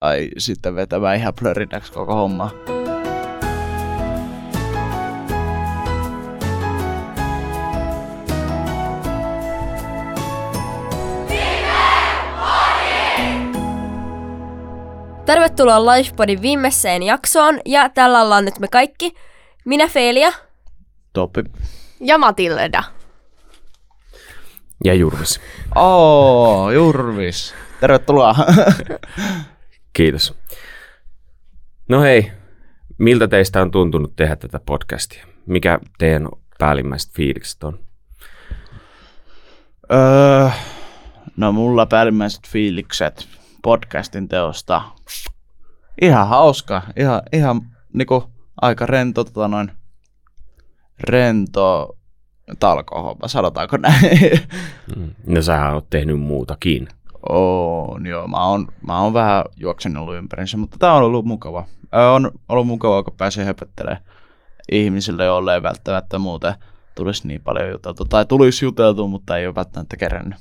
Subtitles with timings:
[0.00, 2.50] tai sitten vetämään ihan plörinäksi koko homma.
[15.26, 19.14] Tervetuloa Lifepodin viimeiseen jaksoon, ja tällä ollaan nyt me kaikki.
[19.64, 20.32] Minä Felia.
[21.12, 21.44] Topi.
[22.00, 22.82] Ja Matilda.
[24.84, 25.40] Ja Jurvis.
[25.76, 27.54] Oo, Jurvis.
[27.80, 28.34] Tervetuloa.
[30.00, 30.34] Kiitos.
[31.88, 32.32] No hei,
[32.98, 35.26] miltä teistä on tuntunut tehdä tätä podcastia?
[35.46, 36.28] Mikä teidän
[36.58, 37.78] päällimmäiset fiilikset on?
[39.92, 40.48] öö,
[41.36, 43.28] no mulla päällimmäiset fiilikset
[43.62, 44.82] podcastin teosta.
[46.02, 46.82] Ihan hauska.
[46.96, 47.62] Ihan, ihan
[47.92, 48.24] niinku
[48.60, 49.72] aika rento, tota noin,
[51.00, 51.98] rento
[52.58, 54.40] talkohomma, sanotaanko näin.
[54.96, 55.14] Mm.
[55.26, 56.88] No sähän oot tehnyt muutakin.
[57.28, 58.28] On, joo.
[58.28, 61.64] Mä oon, mä oon vähän juoksenellut ympärinsä, mutta tää on ollut mukava.
[61.92, 64.04] On ollut mukavaa, kun pääsee höpöttelemään
[64.72, 66.54] ihmisille, joille ei välttämättä muuten
[66.94, 68.06] tulisi niin paljon juteltua.
[68.08, 70.38] Tai tulisi juteltua, mutta ei ole välttämättä kerännyt.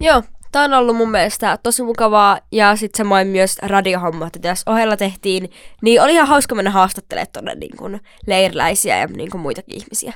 [0.00, 4.70] Joo, tää on ollut mun mielestä tosi mukavaa, ja sitten samoin myös radiohommat, että tässä
[4.70, 5.50] ohella tehtiin,
[5.82, 10.12] niin oli ihan hauska mennä haastattelemaan tuonne niin leiriläisiä ja niin kuin muitakin ihmisiä.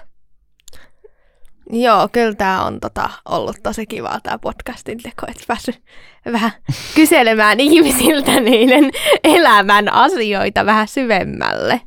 [1.70, 5.82] Joo, kyllä tämä on tota, ollut tosi kivaa tämä podcastin teko, että päässyt
[6.32, 6.50] vähän
[6.94, 8.90] kyselemään ihmisiltä niiden
[9.24, 11.80] elämän asioita vähän syvemmälle.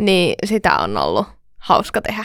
[0.00, 1.26] Niin sitä on ollut
[1.58, 2.24] hauska tehdä.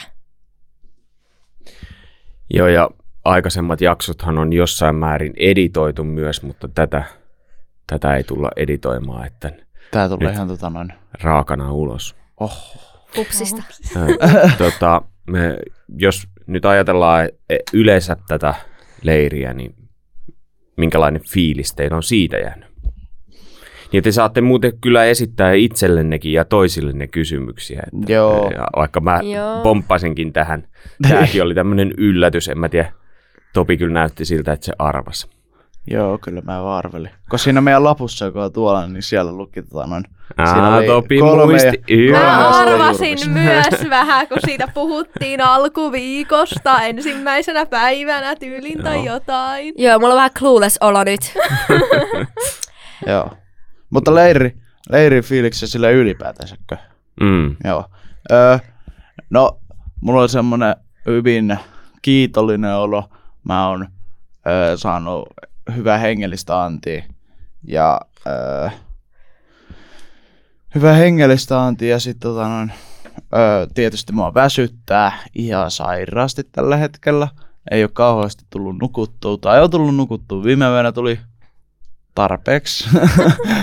[2.54, 2.90] Joo, ja
[3.24, 7.04] aikaisemmat jaksothan on jossain määrin editoitu myös, mutta tätä,
[7.86, 9.52] tätä ei tulla editoimaan, että
[9.90, 10.92] Tää tulee ihan tota noin.
[11.22, 12.16] raakana ulos.
[12.40, 12.76] Oh.
[13.14, 13.62] Pupsista.
[13.96, 14.06] Ö,
[14.58, 15.58] tota, me,
[15.98, 18.54] jos nyt ajatellaan e, yleensä tätä
[19.02, 19.74] leiriä, niin
[20.76, 22.70] minkälainen fiilis teillä on siitä jäänyt?
[23.92, 27.82] Niin te saatte muuten kyllä esittää itsellennekin ja toisillenne kysymyksiä.
[27.86, 28.50] Että, Joo.
[28.50, 29.62] Ja vaikka mä Joo.
[29.62, 30.66] pomppasinkin tähän.
[31.08, 32.92] Tämäkin oli tämmöinen yllätys, en mä tiedä.
[33.52, 35.39] Topi kyllä näytti siltä, että se arvas.
[35.90, 37.10] Joo, kyllä mä arvelin.
[37.30, 40.04] Kun siinä meidän lapussa, joka on tuolla, niin siellä luki tota noin.
[40.36, 41.82] Aa, oli Topi kolme muisti.
[42.10, 49.14] Mä arvasin myös vähän, kun siitä puhuttiin alkuviikosta ensimmäisenä päivänä tyylin tai Joo.
[49.14, 49.74] jotain.
[49.78, 51.20] Joo, mulla on vähän clueless olo nyt.
[53.06, 53.30] Joo.
[53.90, 54.56] Mutta leiri,
[54.90, 56.76] leiri fiiliksi sille ylipäätänsäkö?
[57.20, 57.56] Mm.
[57.64, 57.84] Joo.
[58.32, 58.58] Öö,
[59.30, 59.58] no,
[60.00, 60.76] mulla on semmonen
[61.06, 61.58] hyvin
[62.02, 63.08] kiitollinen olo.
[63.44, 63.88] Mä oon
[64.46, 65.28] öö, saanut
[65.76, 67.02] hyvää hengellistä antia.
[67.66, 68.68] Ja öö,
[70.74, 72.72] hyvää hengellistä antia ja sit tota noin,
[73.34, 77.28] öö, tietysti mua väsyttää ihan sairaasti tällä hetkellä.
[77.70, 80.44] Ei ole kauheasti tullut nukuttua, tai on tullut nukuttua.
[80.44, 81.20] Viime yönä tuli
[82.14, 82.88] tarpeeksi.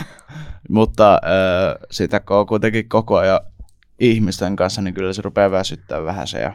[0.69, 3.39] Mutta öö, sitä kun on kuitenkin koko ajan
[3.99, 6.39] ihmisten kanssa, niin kyllä se rupeaa väsyttää vähän se.
[6.39, 6.53] Ja...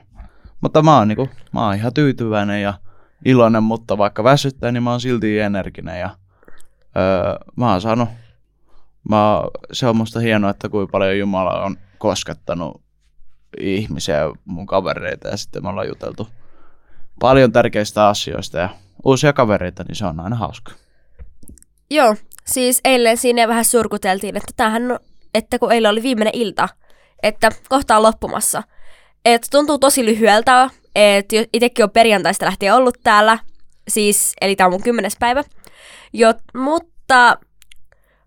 [0.61, 2.75] Mutta mä oon, niinku, mä oon ihan tyytyväinen ja
[3.25, 6.01] iloinen, mutta vaikka väsyttää, niin mä oon silti energinen.
[6.01, 6.11] Ja,
[6.97, 8.09] öö, mä oon saanut,
[9.09, 12.83] mä oon, se on musta hienoa, että kuinka paljon Jumala on koskettanut
[13.61, 16.29] ihmisiä ja mun kavereita ja sitten me ollaan juteltu
[17.21, 18.69] paljon tärkeistä asioista ja
[19.05, 20.73] uusia kavereita, niin se on aina hauska.
[21.91, 22.17] Joo,
[22.47, 24.99] siis eilen siinä vähän surkuteltiin, että tämähän
[25.35, 26.69] että kun eilen oli viimeinen ilta,
[27.23, 28.63] että kohta on loppumassa.
[29.25, 33.39] Että tuntuu tosi lyhyeltä, että itsekin on perjantaista lähtien ollut täällä,
[33.89, 35.45] siis, eli tämä on mun kymmenes päivä.
[36.13, 37.39] Jo, mutta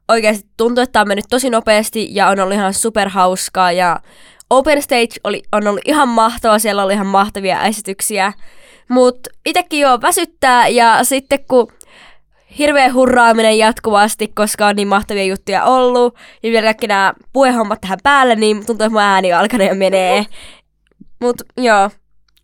[0.10, 4.00] oikeasti tuntuu, että tämä on mennyt tosi nopeasti ja on ollut ihan superhauskaa ja
[4.50, 8.34] Open Stage oli, on ollut ihan mahtava, siellä oli ihan mahtavia esityksiä.
[8.90, 11.68] Mutta itsekin jo väsyttää ja sitten kun
[12.58, 16.16] hirveä hurraaminen jatkuvasti, koska on niin mahtavia juttuja ollut.
[16.44, 19.76] Ja vielä kaikki nämä puhehommat tähän päälle, niin tuntuu, että mun ääni on alkanut jo
[19.76, 20.26] menee.
[21.22, 21.90] Mut joo.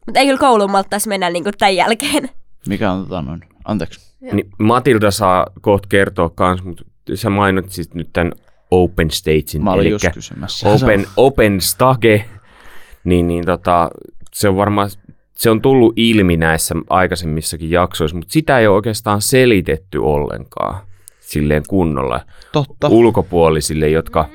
[0.07, 2.29] Mut ei kyllä kouluun malttaisi mennä niinku tämän jälkeen.
[2.67, 3.41] Mikä on tota noin?
[3.65, 4.15] Anteeksi.
[4.21, 4.35] Joo.
[4.35, 6.83] Niin Matilda saa kohta kertoa kans, mutta
[7.15, 8.31] sä mainitsit nyt tämän
[8.71, 10.69] Open Stagein, Mä olin eli just kysymässä.
[10.69, 12.25] Open, open Stage,
[13.03, 13.89] niin, niin tota,
[14.33, 14.89] se on varmaan,
[15.35, 20.81] se on tullut ilmi näissä aikaisemmissakin jaksoissa, mutta sitä ei ole oikeastaan selitetty ollenkaan
[21.19, 22.21] silleen kunnolla
[22.51, 22.87] Totta.
[22.87, 24.25] ulkopuolisille, jotka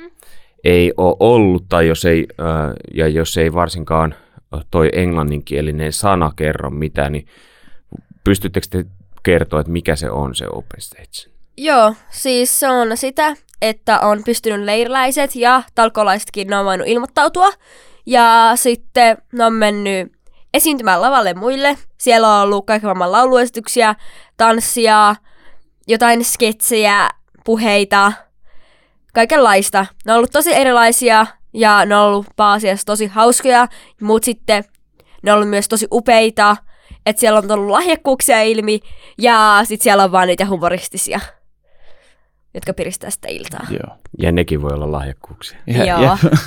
[0.64, 2.46] ei ole ollut tai jos ei, äh,
[2.94, 4.14] ja jos ei varsinkaan
[4.70, 7.26] toi englanninkielinen sana kerro mitään, niin
[8.24, 8.84] pystyttekö te
[9.22, 11.36] kertoa, että mikä se on se Open Stage?
[11.56, 17.48] Joo, siis se on sitä, että on pystynyt leiriläiset ja talkolaisetkin, ne on voinut ilmoittautua.
[18.06, 20.12] Ja sitten ne on mennyt
[20.54, 21.78] esiintymään lavalle muille.
[21.98, 23.94] Siellä on ollut kaiken maailman lauluesityksiä,
[24.36, 25.14] tanssia,
[25.88, 27.10] jotain sketsejä,
[27.44, 28.12] puheita,
[29.14, 29.86] kaikenlaista.
[30.04, 33.68] Ne on ollut tosi erilaisia ja ne on ollut pääasiassa tosi hauskoja,
[34.00, 34.64] mutta sitten
[35.22, 36.56] ne on ollut myös tosi upeita,
[37.06, 38.80] että siellä on tullut lahjakkuuksia ilmi
[39.18, 41.20] ja sitten siellä on vaan niitä humoristisia,
[42.54, 43.66] jotka piristää sitä iltaa.
[43.70, 43.96] Joo.
[44.18, 45.58] Ja nekin voi olla lahjakkuuksia.
[45.66, 46.02] Ihan, Joo.
[46.02, 46.18] ja,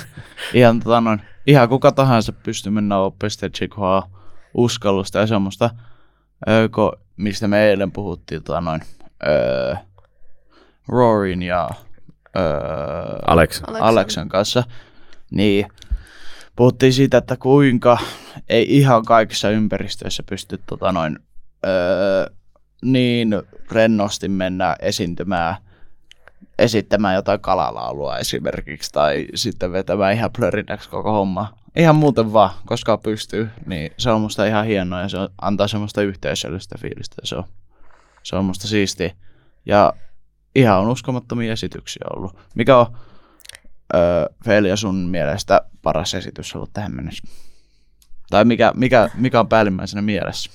[0.54, 4.02] ihan, tota noin, ihan kuka tahansa pystyy mennä oppimaan
[4.54, 5.70] uskallusta ja semmoista,
[6.48, 8.80] öö, ko, mistä me eilen puhuttiin, tota noin,
[9.26, 9.74] öö,
[10.88, 11.70] Rorin ja
[12.36, 12.42] öö,
[13.26, 13.62] Alex.
[13.66, 13.88] Aleksan.
[13.88, 14.64] Aleksan kanssa,
[15.30, 15.66] niin
[16.56, 17.98] puhuttiin siitä, että kuinka
[18.48, 21.18] ei ihan kaikissa ympäristöissä pysty tota noin,
[21.66, 22.26] öö,
[22.84, 23.34] niin
[23.72, 25.56] rennosti mennä esiintymään,
[26.58, 31.54] esittämään jotain kalalaulua esimerkiksi, tai sitten vetämään ihan plörinäksi koko homma.
[31.76, 36.02] Ihan muuten vaan, koska pystyy, niin se on musta ihan hienoa ja se antaa semmoista
[36.02, 37.44] yhteisöllistä fiilistä ja se on,
[38.22, 39.12] se on musta siistiä.
[39.66, 39.92] Ja
[40.54, 42.36] ihan on uskomattomia esityksiä ollut.
[42.54, 42.86] Mikä on
[43.94, 47.22] öö, Felia sun mielestä paras esitys ollut tähän mennessä?
[48.30, 50.50] Tai mikä, mikä, mikä on päällimmäisenä mielessä?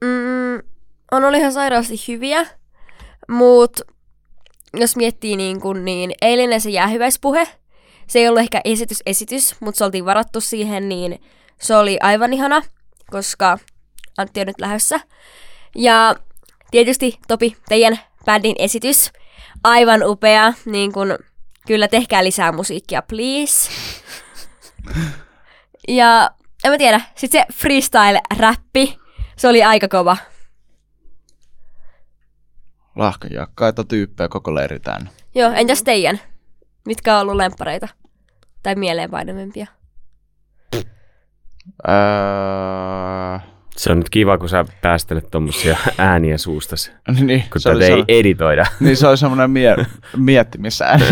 [0.00, 0.62] Mm,
[1.12, 2.46] on ollut ihan sairaasti hyviä,
[3.28, 3.82] mutta
[4.74, 7.48] jos miettii niin, kun, niin eilinen se jäähyväispuhe,
[8.06, 11.20] se ei ollut ehkä esitys esitys, mutta se oltiin varattu siihen, niin
[11.60, 12.62] se oli aivan ihana,
[13.10, 13.58] koska
[14.18, 15.00] Antti on nyt lähdössä.
[15.74, 16.16] Ja
[16.70, 19.12] tietysti Topi, teidän bändin esitys,
[19.64, 21.18] aivan upea, niin kun,
[21.66, 23.70] kyllä tehkää lisää musiikkia, please.
[25.88, 26.30] Ja
[26.64, 28.98] en mä tiedä, sit se freestyle-räppi,
[29.36, 30.16] se oli aika kova.
[32.96, 35.10] Lahkajakkaita tyyppejä koko leiri täynnä.
[35.34, 36.20] Joo, entäs teidän?
[36.86, 37.88] Mitkä on ollut lemppareita?
[38.62, 39.66] Tai mieleenpainavempia?
[41.88, 41.94] Öö,
[43.76, 47.90] Se on nyt kiva, kun sä päästelet tommosia ääniä suustasi, niin, kun se tätä ei
[47.90, 48.66] sellainen- editoida.
[48.80, 49.86] Niin se oli semmoinen mie-
[50.16, 51.00] miettimisään.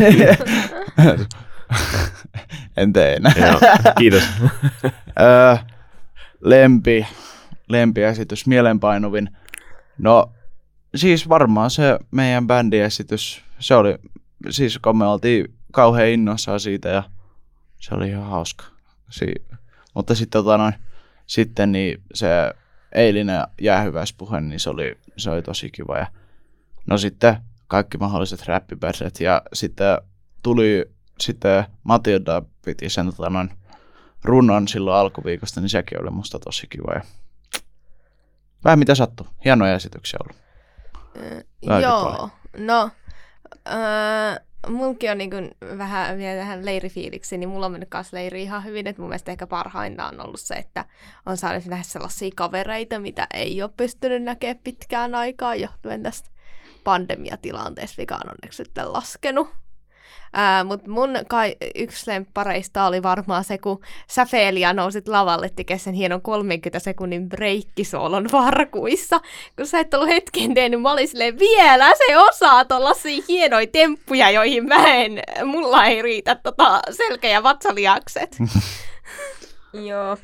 [2.77, 3.33] en tee enää.
[3.41, 3.61] Joo,
[3.99, 4.23] kiitos.
[5.21, 5.57] öö,
[6.41, 7.07] lempi,
[7.69, 9.31] lempiesitys, mielenpainuvin.
[9.99, 10.33] No,
[10.95, 13.99] siis varmaan se meidän bändiesitys, se oli,
[14.51, 17.03] siis kun me oltiin kauhean innoissaan siitä ja
[17.81, 18.65] se oli ihan hauska.
[19.11, 19.45] Si-
[19.95, 20.75] mutta sitten tota noin,
[21.27, 22.29] sitten niin se
[22.93, 25.99] eilinen jäähyväispuhe, niin se oli, se oli tosi kiva.
[25.99, 26.07] Ja
[26.87, 27.37] no sitten
[27.69, 29.99] kaikki mahdolliset räppiperset ja sitten
[30.43, 30.85] tuli
[31.21, 33.51] sitten Matilda piti sen tota noin,
[34.25, 36.93] runon silloin alkuviikosta, niin sekin oli musta tosi kiva.
[36.93, 37.01] Ja
[38.65, 39.27] vähän mitä sattuu.
[39.45, 40.43] Hienoja esityksiä ollut.
[41.67, 42.31] Aika Joo, paljon.
[42.67, 42.91] no,
[43.69, 48.65] öö, mulki on niin vähän vielä tähän leirifiiliksi, niin mulla on mennyt kanssa leiri ihan
[48.65, 50.85] hyvin, että mun mielestä ehkä parhainta on ollut se, että
[51.27, 56.31] on saanut nähdä sellaisia kavereita, mitä ei ole pystynyt näkemään pitkään aikaa johtuen tästä
[56.85, 59.64] pandemiatilanteesta, mikä on onneksi sitten laskenut.
[60.65, 63.81] Mutta mun kai yksi lemppareista oli varmaan se, kun
[64.11, 69.21] sä Felia nousit lavalle tekemään sen hienon 30 sekunnin breikkisoolon varkuissa.
[69.57, 74.31] Kun sä et ollut hetken tehnyt, mä olin silleen, vielä se osaa tollasia hienoja temppuja,
[74.31, 78.37] joihin mä en, mulla ei riitä tota selkä- ja vatsalihakset.
[79.89, 80.17] Joo.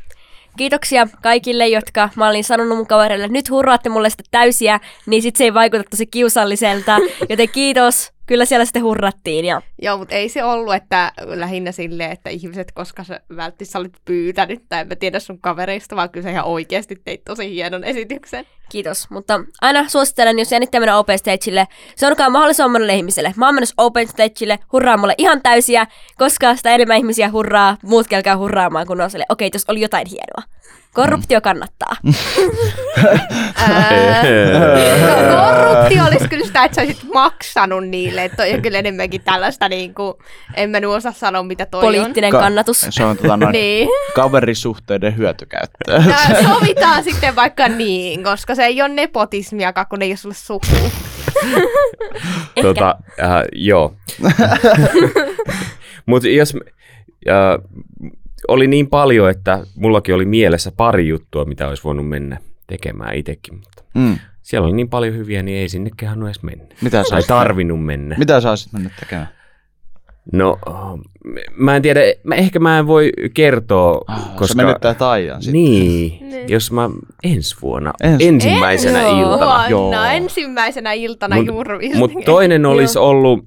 [0.56, 5.22] Kiitoksia kaikille, jotka mä olin sanonut mun kavereille, että nyt hurraatte mulle sitä täysiä, niin
[5.22, 6.98] sit se ei vaikuta tosi kiusalliselta.
[7.30, 9.44] Joten kiitos, kyllä siellä sitten hurrattiin.
[9.44, 13.78] Ja Joo, mutta ei se ollut, että lähinnä silleen, että ihmiset, koska sä välttis sä
[13.78, 17.50] olit pyytänyt, tai en mä tiedä sun kavereista, vaan kyllä sä ihan oikeasti teit tosi
[17.50, 18.46] hienon esityksen.
[18.70, 19.10] Kiitos.
[19.10, 23.32] Mutta aina suosittelen, jos jännittää mennä Open Stagelle, se onkaan mahdollisimman monelle ihmiselle.
[23.36, 25.86] Mä oon menossa Open Stagelle, hurraa mulle ihan täysiä,
[26.18, 30.06] koska sitä enemmän ihmisiä hurraa, muut kelkää hurraamaan, kun on silleen, okei, okay, oli jotain
[30.06, 30.42] hienoa.
[30.94, 31.96] Korruptio kannattaa.
[33.56, 38.24] Ää, no, korruptio olisi kyllä sitä, että sä olisit maksanut niille.
[38.24, 40.14] Että toi on kyllä enemmänkin tällaista, niin kuin,
[40.54, 42.86] en mä nyt osaa sanoa, mitä toi Poliittinen Ka- kannatus.
[42.90, 43.40] Se on tota on.
[43.40, 43.88] noin Niin.
[44.14, 46.04] kaverisuhteiden hyötykäyttöä.
[46.48, 50.66] Sovitaan sitten vaikka niin, koska se ei ole nepotismiakaan, kun ei ole sulle suku.
[52.62, 53.94] Tota, äh, joo.
[56.06, 56.54] Mutta jos
[57.28, 57.58] äh,
[58.48, 63.54] oli niin paljon, että mullakin oli mielessä pari juttua, mitä olisi voinut mennä tekemään itsekin,
[63.54, 64.18] mutta Mm.
[64.42, 66.64] siellä oli niin paljon hyviä, niin ei sinne kehannut edes mennä.
[66.82, 68.14] Mitä sä Tai tarvinnut mennä.
[68.18, 69.28] Mitä sä olisit mennyt tekemään?
[70.32, 70.58] No,
[71.56, 74.46] mä en tiedä, mä, ehkä mä en voi kertoa, Ah, koska...
[74.46, 75.52] Se menettää taian sitten.
[75.62, 76.10] Niin.
[76.20, 76.90] Niin, niin, jos mä
[77.22, 79.20] ensi vuonna, Ensi- ensimmäisenä Joo.
[79.20, 79.64] iltana.
[79.70, 80.04] Vuonna, Joo.
[80.04, 81.98] ensimmäisenä iltana Mut- Eurovision.
[81.98, 83.46] Mutta toinen olisi ollut,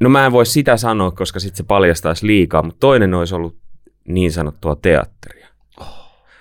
[0.00, 3.56] no mä en voi sitä sanoa, koska sitten se paljastaisi liikaa, mutta toinen olisi ollut
[4.08, 5.48] niin sanottua teatteria.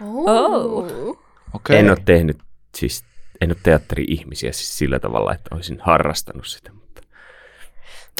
[0.01, 0.85] Oh.
[0.85, 1.05] Okei.
[1.53, 1.75] Okay.
[1.77, 2.37] En ole tehnyt,
[2.77, 3.03] siis
[3.41, 6.71] en ole teatteri-ihmisiä siis sillä tavalla, että olisin harrastanut sitä.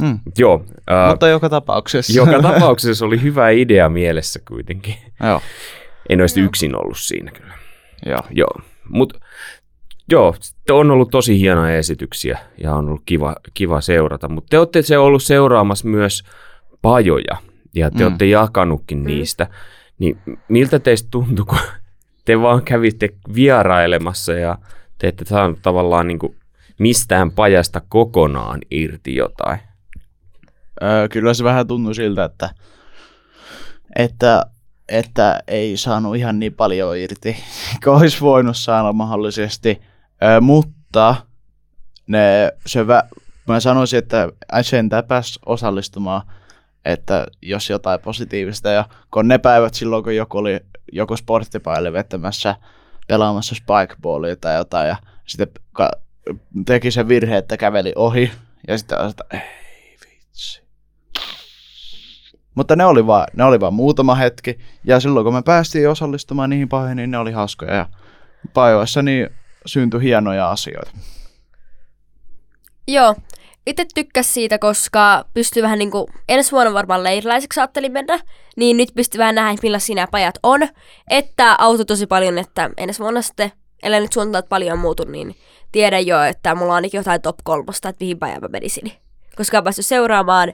[0.01, 0.31] Mutta Mm.
[0.37, 2.13] Joo, ää, Mutta joka tapauksessa.
[2.19, 4.95] joka tapauksessa oli hyvä idea mielessä kuitenkin.
[5.23, 5.41] joo,
[6.09, 7.53] En olisi yksin ollut siinä kyllä.
[8.05, 8.19] joo.
[8.31, 9.19] Joo, mutta
[10.11, 10.35] joo,
[10.71, 14.97] on ollut tosi hienoja esityksiä ja on ollut kiva, kiva seurata, mutta te olette se
[14.97, 16.23] ollut seuraamassa myös
[16.81, 17.37] pajoja
[17.75, 18.05] ja te mm.
[18.07, 19.05] olette jakanutkin Mm.
[19.05, 19.47] niistä.
[19.99, 21.57] Niin miltä teistä tuntui, kun
[22.25, 24.57] te vaan kävitte vierailemassa ja
[24.97, 26.35] te ette saanut tavallaan niin kuin
[26.79, 29.59] mistään pajasta kokonaan irti jotain?
[30.83, 32.49] Öö, kyllä se vähän tuntui siltä, että,
[33.95, 34.45] että,
[34.89, 37.37] että ei saanut ihan niin paljon irti,
[37.83, 39.81] kuin olisi voinut saada mahdollisesti.
[40.23, 41.15] Öö, mutta
[42.07, 44.29] ne, se vä- mä sanoisin, että
[44.61, 46.21] sentään pääsi osallistumaan,
[46.85, 48.69] että jos jotain positiivista.
[48.69, 50.59] Ja kun ne päivät silloin, kun joku oli
[50.91, 52.55] joku sporttipaille vetämässä,
[53.07, 55.47] pelaamassa spikeballia tai jotain, ja sitten
[56.65, 58.31] teki sen virhe, että käveli ohi,
[58.67, 58.97] ja sitten.
[62.55, 66.49] Mutta ne oli, vaan, ne oli vaan muutama hetki, ja silloin kun me päästiin osallistumaan
[66.49, 67.85] niihin pahoihin, niin ne oli hauskoja, ja
[68.53, 69.29] pajoissa niin
[69.65, 70.91] syntyi hienoja asioita.
[72.87, 73.15] Joo,
[73.67, 78.19] itse tykkäs siitä, koska pystyy vähän niinku, ensi vuonna varmaan leiriläiseksi ajattelin mennä,
[78.55, 80.61] niin nyt pystyy vähän nähdä, millaisia nämä pajat on.
[81.09, 83.51] Että auto tosi paljon, että ensi vuonna sitten,
[83.83, 85.35] ellei nyt suunnitelmat paljon muutu, niin
[85.71, 88.91] tiedän jo, että mulla on ainakin jotain top kolmosta, että mihin pajaan mä menisin.
[89.35, 90.53] Koska on päässyt seuraamaan.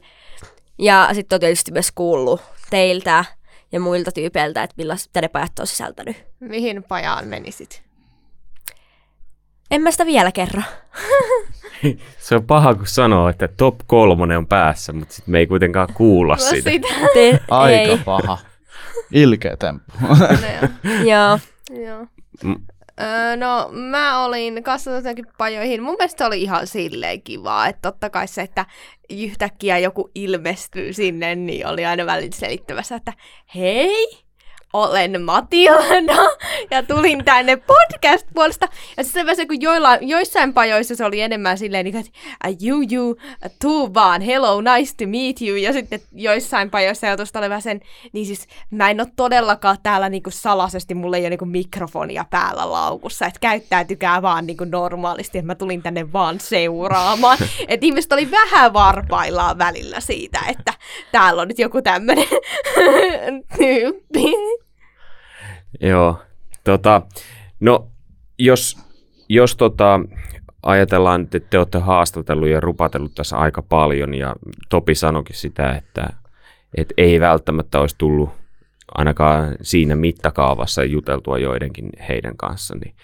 [0.81, 3.25] Ja sitten on tietysti myös kuullut teiltä
[3.71, 6.17] ja muilta tyypeiltä, että millaista ne pajat on sisältänyt.
[6.39, 7.83] Mihin pajaan menisit?
[9.71, 10.61] En mä sitä vielä kerro.
[12.19, 15.87] Se on paha, kun sanoo, että top kolmonen on päässä, mutta sitten me ei kuitenkaan
[15.93, 16.69] kuulla No siitä.
[16.69, 16.87] sitä.
[17.13, 17.97] Te, Aika ei.
[18.05, 18.37] paha.
[19.11, 19.91] Ilkeä temppu.
[21.11, 21.39] Joo.
[21.85, 22.07] Joo.
[23.01, 25.83] Öö, no mä olin kanssa jotenkin pajoihin.
[25.83, 28.65] Mun mielestä oli ihan silleen kivaa, että totta kai se, että
[29.09, 33.13] yhtäkkiä joku ilmestyy sinne, niin oli aina välillä selittämässä, että
[33.55, 34.07] hei,
[34.73, 36.15] olen Matilda
[36.71, 38.67] ja tulin tänne podcast puolesta.
[38.97, 42.11] Ja sitten myös kun joilla, joissain pajoissa se oli enemmän silleen, niin, että
[42.43, 43.17] "Ah, you, you,
[43.61, 45.55] tuu vaan, hello, nice to meet you.
[45.55, 47.81] Ja sitten joissain pajoissa joutuisi olemaan sen,
[48.13, 52.71] niin siis mä en ole todellakaan täällä niinku salaisesti, mulla ei ole niinku mikrofonia päällä
[52.71, 57.37] laukussa, että käyttäytykää vaan niinku normaalisti, että mä tulin tänne vaan seuraamaan.
[57.67, 60.73] että ihmiset oli vähän varpaillaan välillä siitä, että
[61.11, 62.27] täällä on nyt joku tämmöinen
[63.57, 64.60] tyyppi.
[65.81, 66.19] Joo,
[66.63, 67.01] tota,
[67.59, 67.87] no
[68.37, 68.77] jos,
[69.29, 69.99] jos tota,
[70.63, 74.35] ajatellaan, että te olette haastatellut ja rupatellut tässä aika paljon ja
[74.69, 76.13] Topi sanoikin sitä, että,
[76.77, 78.29] että ei välttämättä olisi tullut
[78.95, 82.95] ainakaan siinä mittakaavassa juteltua joidenkin heidän kanssa, niin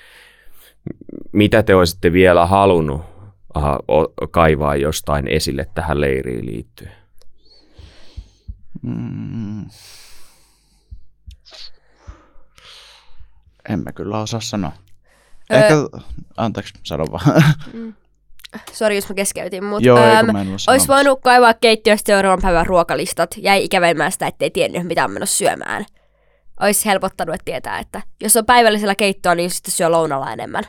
[1.31, 3.01] mitä te olisitte vielä halunnut
[3.53, 6.91] aha, o- kaivaa jostain esille tähän leiriin liittyen?
[8.81, 9.65] Mm.
[13.69, 14.71] En mä kyllä osaa sanoa.
[15.53, 15.59] Öö.
[15.59, 15.75] Ehkä,
[16.37, 17.43] anteeksi, sano vaan.
[18.73, 23.29] Sori, jos mä keskeytin, mutta Joo, ole olisi voinut kaivaa keittiöstä seuraavan päivän ruokalistat.
[23.37, 25.85] Jäi ikäväimään sitä, ettei tiennyt, mitä on menossa syömään.
[26.59, 30.63] Olisi helpottanut, että tietää, että jos on päivällisellä keittoa, niin sitten syö lounalla enemmän.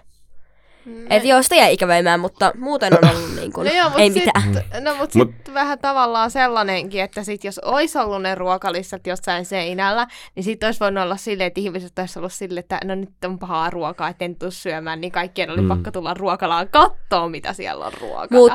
[1.11, 4.11] Et joo, sitä jäi ikäväimään, mutta muuten on ollut niin kuin, No joo, mut ei
[4.13, 4.85] sit, mitään.
[4.85, 9.45] No mut, Mut- sit vähän tavallaan sellainenkin, että sit jos olisi ollut ne ruokalistat jossain
[9.45, 13.11] seinällä, niin sit olisi voinut olla silleen, että ihmiset olisi ollut silleen, että no nyt
[13.25, 15.63] on pahaa ruokaa, että en tule syömään, niin kaikkien oli Mm.
[15.65, 15.69] mm.
[15.69, 18.41] pakko tulla ruokalaan katsoa, mitä siellä on ruokana.
[18.41, 18.53] Mut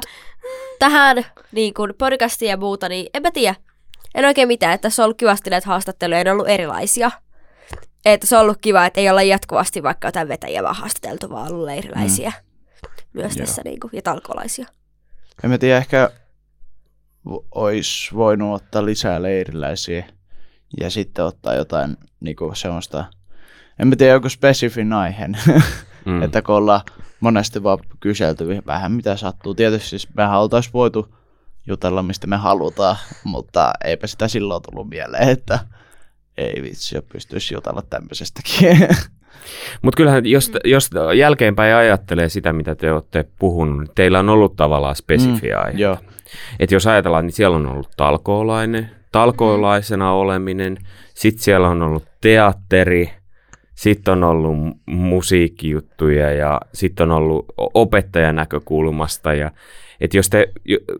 [0.79, 3.55] tähän niin kuin podcastiin ja muuta, niin en mä tiedä.
[4.15, 7.11] En oikein mitään, että tässä on ollut kivasti näitä haastatteluja, ja ne on ollut erilaisia.
[8.05, 11.51] Että se on ollut kiva, että ei olla jatkuvasti vaikka jotain vetäjiä vaan haastateltu, vaan
[11.51, 12.89] ollut leiriläisiä mm.
[13.13, 13.45] myös Joo.
[13.45, 14.67] tässä niin kuin, ja talkolaisia.
[15.43, 16.09] En mä tiedä, ehkä
[17.51, 20.05] olisi voinut ottaa lisää leiriläisiä
[20.79, 23.05] ja sitten ottaa jotain niinku semmoista,
[23.79, 25.37] en mä tiedä, joku spesifin aiheen,
[26.05, 26.11] Mm.
[26.11, 26.21] mm.
[26.23, 26.81] että kun ollaan
[27.19, 29.55] monesti vaan kyselty vähän mitä sattuu.
[29.55, 31.15] Tietysti siis mehän oltaisiin voitu
[31.67, 35.59] jutella, mistä me halutaan, mutta eipä sitä silloin tullut mieleen, että
[36.37, 38.77] ei vitsi, jo pystyisi jutella tämmöisestäkin.
[39.81, 44.55] Mutta kyllähän, jos, jos jälkeenpäin ajattelee sitä, mitä te olette puhunut, niin teillä on ollut
[44.55, 45.79] tavallaan spesifiä mm.
[45.79, 45.97] Joo,
[46.59, 50.77] Et jos ajatellaan, niin siellä on ollut talkoolainen, talkoolaisena oleminen,
[51.13, 53.13] sitten siellä on ollut teatteri,
[53.75, 59.33] sitten on ollut mu- musiikkijuttuja ja sitten on ollut opettajan näkökulmasta.
[59.33, 59.51] Ja,
[60.03, 60.47] et jos te,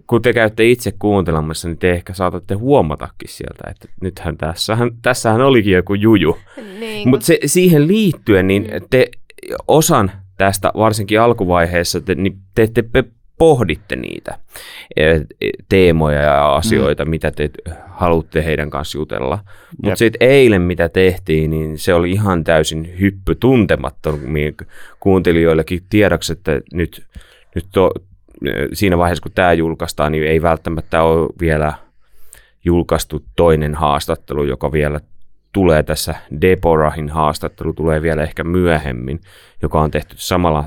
[0.07, 5.41] kun te käytte itse kuuntelemassa, niin te ehkä saatatte huomatakin sieltä, että nythän tässähän, tässähän
[5.41, 6.38] olikin joku juju.
[6.79, 9.12] niin, Mutta se, siihen liittyen, niin te
[9.67, 13.03] osan tästä, varsinkin alkuvaiheessa, te, niin te ette pe-
[13.38, 14.39] pohditte niitä
[14.95, 15.22] eh,
[15.69, 17.10] teemoja ja asioita, mm.
[17.10, 17.50] mitä te
[17.89, 19.39] haluatte heidän kanssa jutella.
[19.83, 24.51] Mutta sitten eilen, mitä tehtiin, niin se oli ihan täysin hyppy tuntemattomia
[25.00, 27.05] kuuntelijoillekin tiedoksi, että nyt,
[27.55, 27.91] nyt to,
[28.73, 31.73] siinä vaiheessa, kun tämä julkaistaan, niin ei välttämättä ole vielä
[32.65, 35.00] julkaistu toinen haastattelu, joka vielä
[35.53, 39.19] tulee tässä Deporahin haastattelu, tulee vielä ehkä myöhemmin,
[39.62, 40.63] joka on tehty samalla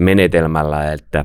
[0.00, 1.24] menetelmällä, että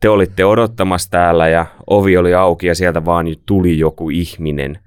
[0.00, 4.78] te olitte odottamassa täällä ja ovi oli auki ja sieltä vaan tuli joku ihminen.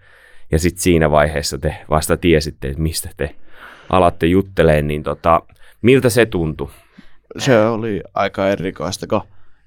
[0.52, 3.36] Ja sitten siinä vaiheessa te vasta tiesitte, että mistä te
[3.90, 5.42] alatte jutteleen, niin tota,
[5.82, 6.70] miltä se tuntui?
[7.38, 9.22] Se oli aika erikoista, kun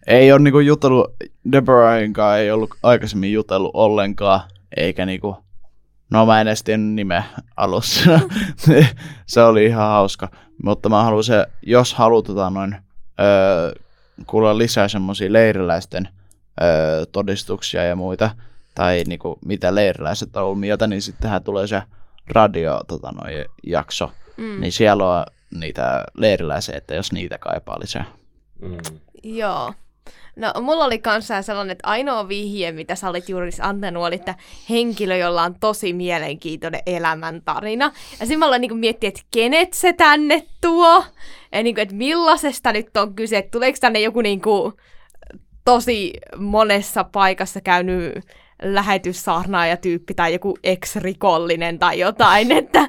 [0.06, 1.14] ei ole niinku jutellut,
[1.52, 4.40] Deborah kanssa ei ollut aikaisemmin jutellut ollenkaan,
[4.76, 5.36] eikä niinku,
[6.10, 7.24] no mä en edes tiennyt nimeä
[7.56, 8.20] alussa.
[9.26, 10.28] se oli ihan hauska,
[10.62, 12.76] mutta mä haluan se, jos halutaan noin
[13.20, 13.72] öö,
[14.26, 16.08] kuulla lisää semmoisia leiriläisten
[16.62, 18.30] öö, todistuksia ja muita,
[18.74, 21.82] tai niinku, mitä leiriläiset on ollut mieltä, niin sittenhän tulee se
[22.28, 24.60] radio tota, noi, jakso, mm.
[24.60, 28.04] niin siellä on niitä leiriläisiä, että jos niitä kaipaa lisää.
[28.60, 28.78] Mm.
[29.22, 29.74] Joo.
[30.36, 34.34] No, mulla oli kanssa sellainen, että ainoa vihje, mitä sä olit juuri antanut, oli, että
[34.70, 37.84] henkilö, jolla on tosi mielenkiintoinen elämäntarina.
[38.12, 41.04] Ja sitten mä aloin niin miettiä, että kenet se tänne tuo,
[41.52, 44.72] ja niin kuin, että millaisesta nyt on kyse, että tuleeko tänne joku niin kuin,
[45.64, 48.14] tosi monessa paikassa käynyt
[48.62, 52.88] lähetyssaarnaaja tyyppi tai joku ex-rikollinen tai jotain, että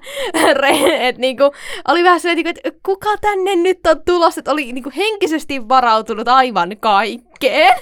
[0.99, 1.43] et niinku,
[1.87, 6.77] oli vähän sellainen, että kuka tänne nyt on tulossa, että oli niinku henkisesti varautunut aivan
[6.79, 7.77] kaikkeen.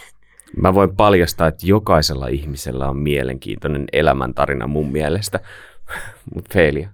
[0.57, 5.39] Mä voin paljastaa, että jokaisella ihmisellä on mielenkiintoinen elämäntarina mun mielestä,
[6.35, 6.89] mutta Feelia.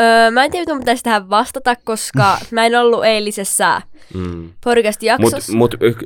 [0.00, 3.82] Öö, mä en tiedä, mitä pitäisi tähän vastata, koska mä en ollut eilisessä
[4.14, 4.52] mm.
[4.64, 5.52] podcast-jaksossa.
[5.52, 6.00] Mutta mut,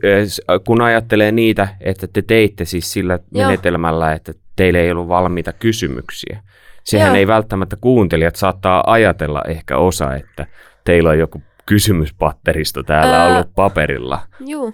[0.65, 3.47] kun ajattelee niitä, että te teitte siis sillä Joo.
[3.47, 6.43] menetelmällä, että teille ei ollut valmiita kysymyksiä.
[6.85, 7.17] Sehän Joo.
[7.17, 10.47] ei välttämättä kuuntelijat saattaa ajatella ehkä osa, että
[10.85, 14.21] teillä on joku kysymyspatteristo täällä öö, ollut paperilla.
[14.41, 14.73] Joo.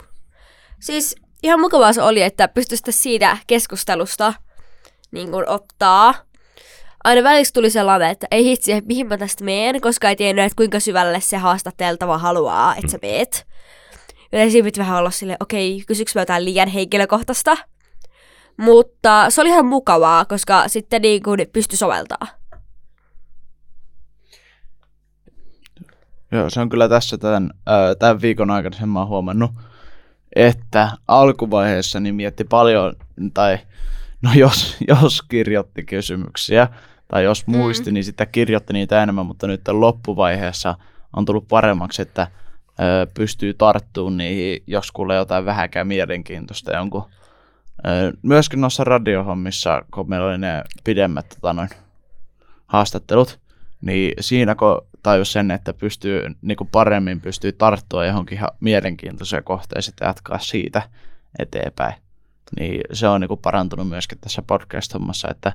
[0.80, 4.34] Siis ihan mukavaa se oli, että pystyisitte siitä keskustelusta
[5.10, 6.14] niin ottaa
[7.04, 10.44] aina väliksi tuli sellainen, että ei hitsi, että mihin mä tästä meen, koska ei tiennyt,
[10.44, 13.08] että kuinka syvälle se haastateltava haluaa, että sä mm.
[13.08, 13.46] meet.
[14.32, 17.56] Ja siinä piti vähän olla silleen, okei, okay, kysyks mä jotain liian henkilökohtaista.
[18.56, 22.26] Mutta se oli ihan mukavaa, koska sitten niin kuin pystyi soveltaa.
[26.32, 29.50] Joo, se on kyllä tässä tämän, äh, tämän viikon aikana sen mä oon huomannut,
[30.36, 32.96] että alkuvaiheessa niin mietti paljon,
[33.34, 33.58] tai
[34.22, 36.68] no jos, jos kirjoitti kysymyksiä,
[37.10, 37.56] tai jos mm.
[37.56, 37.94] muisti, mm.
[37.94, 40.74] niin sitten kirjoitti niitä enemmän, mutta nyt loppuvaiheessa
[41.16, 42.26] on tullut paremmaksi, että
[42.80, 47.04] ö, pystyy tarttumaan niihin, jos kuulee jotain vähäkään mielenkiintoista jonkun.
[47.86, 51.68] Ö, myöskin noissa radiohommissa, kun meillä oli ne pidemmät tota noin,
[52.66, 53.40] haastattelut,
[53.80, 59.44] niin siinä kun tajus sen, että pystyy niin kuin paremmin pystyy tarttua johonkin ihan mielenkiintoiseen
[59.44, 60.82] kohteeseen ja jatkaa siitä
[61.38, 61.94] eteenpäin.
[62.60, 65.52] Niin se on niin kuin parantunut myöskin tässä podcast-hommassa, että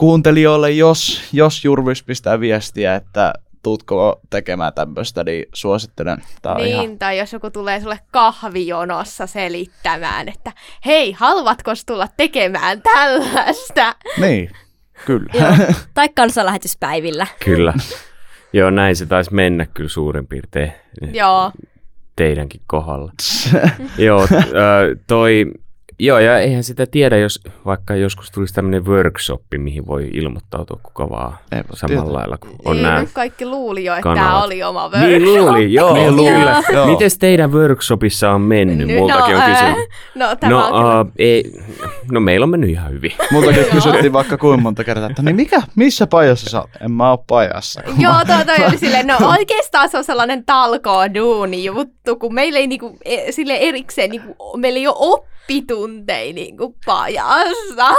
[0.00, 3.32] kuuntelijoille, jos, jos Jurvis pistää viestiä, että
[3.62, 6.22] tuutko tekemään tämmöistä, niin suosittelen.
[6.42, 6.98] Tää niin, ihan...
[6.98, 10.52] tai jos joku tulee sulle kahvijonossa selittämään, että
[10.86, 13.94] hei, haluatko tulla tekemään tällaista?
[14.20, 14.50] Niin,
[15.06, 15.32] kyllä.
[15.34, 15.72] Joo.
[15.94, 17.26] Tai kansanlähetyspäivillä.
[17.44, 17.74] Kyllä.
[18.52, 20.72] Joo, näin se taisi mennä kyllä suurin piirtein.
[21.12, 21.52] Joo.
[22.16, 23.12] Teidänkin kohdalla.
[23.98, 24.28] Joo,
[25.06, 25.52] toi
[26.02, 31.10] Joo, ja eihän sitä tiedä, jos vaikka joskus tulisi tämmöinen workshop, mihin voi ilmoittautua kuka
[31.10, 32.18] vaan Ei samalla tiedä.
[32.18, 34.28] lailla kuin on nämä Kaikki luuli jo, että kanavat.
[34.28, 35.08] tämä oli oma workshop.
[35.08, 36.32] Niin luuli, joo, niin luuli.
[36.32, 36.62] kyllä.
[36.72, 36.86] Joo.
[36.86, 38.88] Mites teidän workshopissa on mennyt?
[38.88, 39.88] Nyt, Multakin no, on kysynyt.
[40.14, 41.52] No, tämä no, on uh, ei,
[42.10, 43.12] no meillä on mennyt ihan hyvin.
[43.30, 47.18] Multakin kysyttiin vaikka kuinka monta kertaa, että niin mikä, missä pajassa sä En mä oo
[47.18, 47.82] pajassa.
[47.98, 52.58] joo, toi, toi oli silleen, no oikeastaan se on sellainen talkoon duuni juttu, kun meillä
[52.58, 57.90] ei niinku, e, sille erikseen, niinku, meillä ei ole oppitunteja niinku pajassa.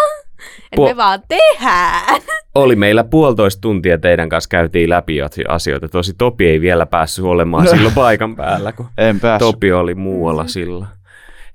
[0.72, 2.22] Että Puol- me vaan tehdään.
[2.56, 5.90] Oli meillä puolitoista tuntia teidän kanssa käytiin läpi asioita.
[5.90, 7.72] Tosi Topi ei vielä päässyt olemaan no.
[7.72, 10.48] silloin paikan päällä, kun en Topi oli muualla mm.
[10.48, 10.88] silloin.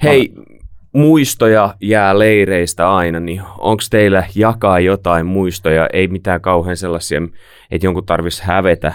[0.02, 0.32] Hei,
[0.92, 5.88] muistoja jää leireistä aina, niin onko teillä jakaa jotain muistoja?
[5.92, 7.22] Ei mitään kauhean sellaisia,
[7.70, 8.92] että jonkun tarvitsisi hävetä,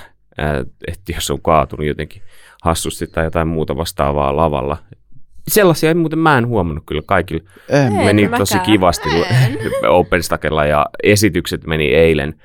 [0.88, 2.22] että jos on kaatunut jotenkin
[2.64, 4.78] hassusti tai jotain muuta vastaavaa lavalla
[5.48, 7.44] sellaisia ei muuten mä en huomannut kyllä kaikille.
[7.70, 8.72] En, meni en, tosi mäkään.
[8.72, 9.10] kivasti
[9.88, 12.36] OpenStackella ja esitykset meni eilen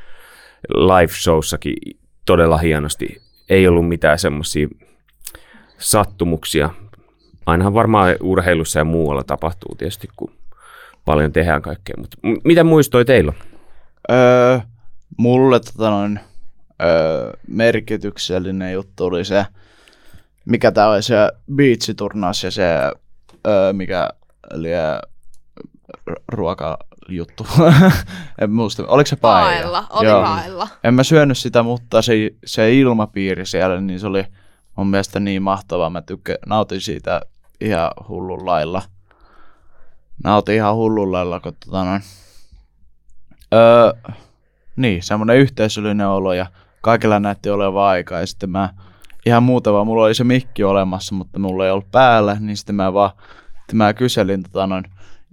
[0.69, 1.77] live showssakin
[2.25, 3.23] todella hienosti.
[3.49, 4.69] Ei ollut mitään semmoisia
[5.79, 6.71] sattumuksia.
[7.47, 10.31] Ainahan varmaan urheilussa ja muualla tapahtuu tietysti, kun
[11.05, 11.95] paljon tehdään kaikkea.
[11.99, 13.33] Mutta m- mitä muistoi teillä?
[14.11, 14.59] Öö,
[15.19, 16.21] mulle tota noin,
[16.83, 19.47] öö, merkityksellinen juttu oli se,
[20.47, 21.17] mikä tää oli se
[21.55, 22.65] biitsiturnaus ja se,
[23.47, 24.11] öö, mikä
[24.55, 24.69] oli
[26.29, 27.47] ruokajuttu.
[28.41, 29.51] en muista, oliko se paella?
[29.51, 30.23] Paella, oli Joo.
[30.23, 30.69] paella.
[30.85, 32.13] En mä syönyt sitä, mutta se,
[32.45, 34.25] se ilmapiiri siellä, niin se oli
[34.77, 35.91] mun mielestä niin mahtavaa.
[35.91, 37.21] Mä tykkä, nautin siitä
[37.61, 38.83] ihan hullun lailla.
[40.25, 42.03] Nautin ihan hullun lailla, kun tota noin.
[43.55, 44.13] Öö,
[44.77, 46.47] niin, semmoinen yhteisöllinen olo ja
[46.81, 48.21] kaikilla näytti olevan aikaa.
[48.21, 48.69] Ja sitten mä
[49.27, 52.75] ihan muuta vaan, mulla oli se mikki olemassa, mutta mulla ei ollut päällä, niin sitten
[52.75, 53.11] mä vaan,
[53.59, 54.85] sitten mä kyselin tota noin,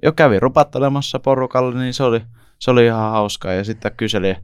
[0.04, 2.22] jo kävin rupattelemassa porukalle, niin se oli,
[2.60, 3.54] se oli ihan hauskaa.
[3.54, 4.36] Ja sitten kyselin,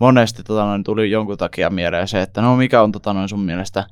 [0.00, 3.40] monesti tota noin, tuli jonkun takia mieleen se, että no mikä on tota noin, sun
[3.40, 3.84] mielestä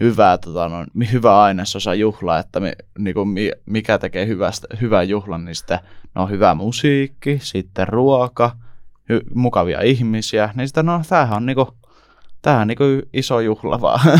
[0.00, 5.44] hyvää, tota noin, hyvä ainesosa juhlaa, että mi, niinku, mi, mikä tekee hyvästä, hyvän juhlan,
[5.44, 5.78] niin sitten
[6.14, 8.56] no hyvä musiikki, sitten ruoka,
[9.08, 11.74] hy, mukavia ihmisiä, niin sitten no tämähän on niinku,
[12.42, 14.00] tämähän on niinku iso juhla vaan.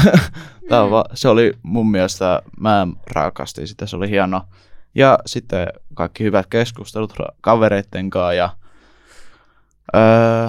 [0.71, 4.43] On va, se oli mun mielestä, mä rakastin sitä, se oli hieno.
[4.95, 8.51] Ja sitten kaikki hyvät keskustelut ra- kavereitten kanssa ja
[9.97, 10.49] öö,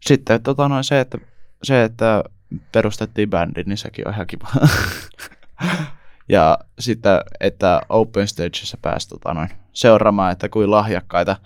[0.00, 1.18] sitten tota noin, se, että,
[1.62, 2.24] se, että
[2.72, 4.48] perustettiin bändi, niin sekin on ihan kiva.
[6.28, 11.36] ja sitten, että Open Stageissa pääsi tota noin, seuraamaan, että kuin lahjakkaita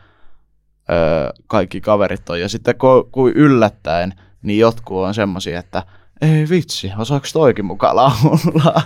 [0.91, 2.41] öö, kaikki kaverit on.
[2.41, 4.15] Ja sitten ku, kuin yllättäen,
[4.47, 5.83] niin jotkut on semmosia, että
[6.21, 8.83] ei vitsi, osaako toikin mukaan laulaa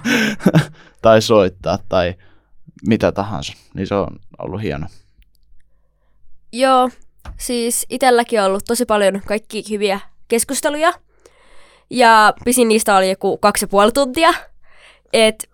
[1.03, 2.14] tai soittaa tai
[2.87, 3.53] mitä tahansa.
[3.75, 4.87] Niin se on ollut hieno.
[6.53, 6.90] Joo,
[7.37, 10.92] siis itselläkin on ollut tosi paljon kaikki hyviä keskusteluja.
[11.90, 14.35] Ja pisin niistä oli joku kaksi ja puoli tuntia.
[15.12, 15.49] Et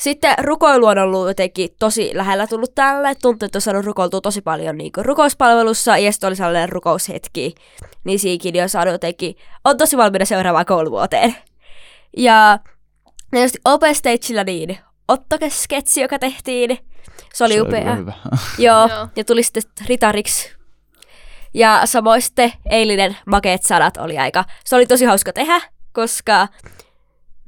[0.00, 3.14] sitten rukoilu on ollut jotenkin tosi lähellä tullut tälle.
[3.22, 7.54] Tuntuu, että on saanut rukoiltua tosi paljon niin rukouspalvelussa ja sitten oli sellainen rukoushetki.
[8.04, 11.36] Niin siinäkin on saanut jotenkin, on tosi valmiina seuraavaan kouluvuoteen.
[12.16, 12.58] Ja
[13.30, 16.78] tietysti Open Stagella niin Ottoke-sketsi, joka tehtiin.
[17.34, 17.94] Se oli se upea.
[17.94, 18.12] hyvä.
[18.58, 19.08] Joo, Joo.
[19.16, 20.52] ja tuli sitten ritariksi.
[21.54, 25.60] Ja samoin sitten eilinen Makeet sanat oli aika, se oli tosi hauska tehdä,
[25.92, 26.48] koska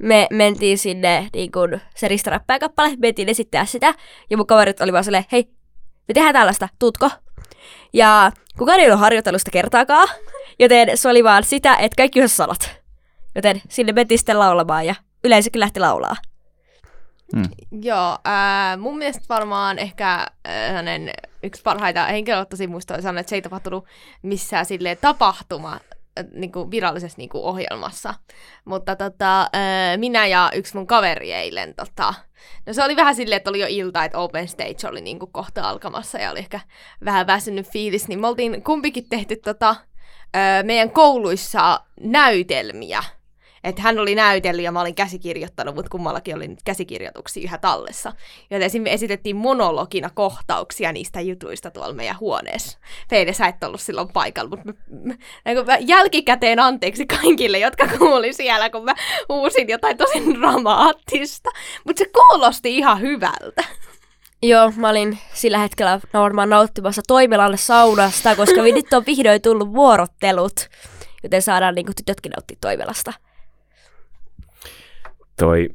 [0.03, 3.93] me mentiin sinne, niin kun se ristaräppää kappale, mentiin esittää sitä,
[4.29, 5.49] ja mun kaverit oli vaan silleen, hei,
[6.07, 7.09] me tehdään tällaista, tuutko?
[7.93, 10.07] Ja kukaan ei ollut harjoitellut sitä kertaakaan,
[10.59, 12.81] joten se oli vaan sitä, että kaikki osasi sanat.
[13.35, 16.15] Joten sinne mentiin sitten laulamaan, ja yleensäkin lähti laulaa.
[17.81, 20.07] Joo, ää, mun mielestä varmaan ehkä
[20.45, 21.11] ää, hänen
[21.43, 23.85] yksi parhaita henkilökohtaisia muistoja on, että se ei tapahtunut
[24.21, 25.79] missään silleen tapahtuma
[26.33, 28.13] niin kuin virallisessa niin kuin ohjelmassa.
[28.65, 32.13] Mutta tota, ää, minä ja yksi mun kaveri eilen, tota,
[32.65, 35.31] no se oli vähän silleen, että oli jo ilta, että Open Stage oli niin kuin
[35.31, 36.59] kohta alkamassa ja oli ehkä
[37.05, 39.75] vähän väsynyt fiilis, niin me oltiin kumpikin tehty tota,
[40.33, 43.03] ää, meidän kouluissa näytelmiä.
[43.63, 48.13] Että hän oli näytellyt ja mä olin käsikirjoittanut, mutta kummallakin oli nyt käsikirjoituksia yhä tallessa.
[48.49, 52.77] Joten me esitettiin monologina kohtauksia niistä jutuista tuolla meidän huoneessa.
[53.09, 55.13] Feide, sä et ollut silloin paikalla, mutta mä,
[55.45, 58.93] mä, mä jälkikäteen anteeksi kaikille, jotka kuuli siellä, kun mä
[59.29, 61.49] uusin jotain tosi dramaattista.
[61.85, 63.63] Mutta se kuulosti ihan hyvältä.
[64.41, 70.69] Joo, mä olin sillä hetkellä varmaan nauttimassa toimilalle saunasta, koska nyt on vihdoin tullut vuorottelut,
[71.23, 73.13] joten saadaan niin tytötkin nauttia toimilasta.
[75.39, 75.69] Toi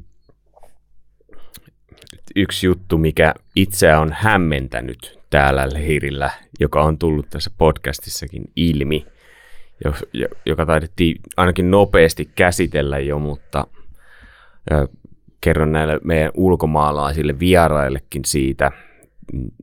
[2.37, 9.07] yksi juttu, mikä itseä on hämmentänyt täällä leirillä, joka on tullut tässä podcastissakin ilmi,
[9.85, 13.67] jo- jo- joka taidettiin ainakin nopeasti käsitellä jo, mutta
[15.41, 18.73] kerron näille meidän ulkomaalaisille vieraillekin siitä,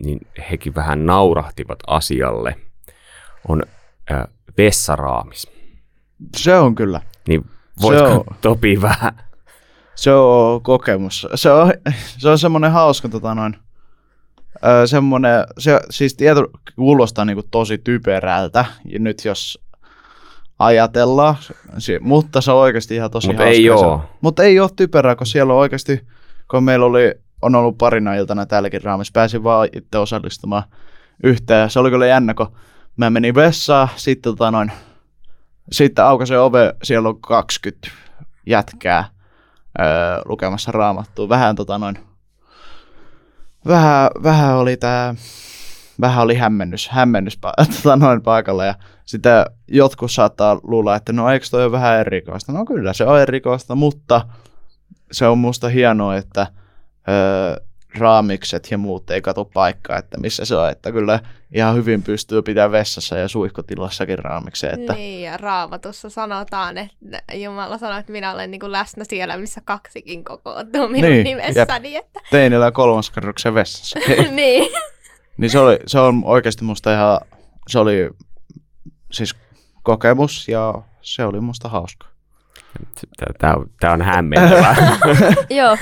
[0.03, 0.19] niin
[0.51, 2.55] hekin vähän naurahtivat asialle,
[3.47, 3.63] on
[4.57, 5.47] vessaraamis.
[6.37, 7.01] Se on kyllä.
[7.27, 7.45] Niin
[7.81, 9.13] voitko on- Topi vähän
[9.95, 11.27] Se on kokemus.
[11.35, 11.73] Se on,
[12.21, 13.55] se on semmoinen hauska tota noin,
[14.65, 19.59] öö, semmoinen, se, siis tieto kuulostaa niinku tosi typerältä, ja nyt jos
[20.59, 21.35] ajatellaan,
[21.77, 23.55] si- mutta se on oikeasti ihan tosi Mutta hauska.
[23.55, 24.01] ei ja se- oo.
[24.21, 26.07] Mutta ei ole typerää, kun siellä on oikeasti,
[26.51, 30.63] kun meillä oli, on ollut parina iltana täälläkin raamissa, pääsin vaan itse osallistumaan
[31.23, 31.69] yhteen.
[31.69, 32.55] Se oli kyllä jännä, kun
[32.97, 34.71] mä menin vessaan, sitten tota noin,
[35.71, 37.87] sitten aukasin ove, siellä on 20
[38.47, 39.14] jätkää
[39.79, 41.29] öö, lukemassa raamattua.
[41.29, 41.97] Vähän tota noin,
[43.67, 45.15] vähän, vähän oli tää,
[46.01, 47.39] vähän oli hämmennys, hämmennys
[47.83, 52.51] tota noin paikalla ja sitten jotkut saattaa luulla, että no eikö toi ole vähän erikoista.
[52.51, 54.21] No kyllä se on erikoista, mutta
[55.11, 56.47] se on musta hienoa, että
[57.09, 57.65] öö,
[57.97, 60.69] raamikset ja muut ei kato paikkaa, että missä se on.
[60.69, 61.19] Että kyllä
[61.53, 64.79] ihan hyvin pystyy pitämään vessassa ja suihkutilassakin raamiksen.
[64.79, 64.93] Että...
[64.93, 69.61] Niin, ja raamatussa sanotaan, että Jumala sanoo, että minä olen niin kuin läsnä siellä, missä
[69.65, 71.95] kaksikin kokoontuu minun Niin, nimessäni.
[71.95, 72.19] Että...
[72.31, 73.99] Teinillä kolmaskerroksen vessassa.
[74.31, 74.71] niin.
[75.37, 77.19] niin se, oli, se on oikeasti musta ihan,
[77.67, 78.09] se oli
[79.11, 79.35] siis
[79.83, 82.07] kokemus ja se oli musta hauska.
[83.37, 84.75] Tämä on, tää on hämmentävää.
[85.49, 85.77] Joo,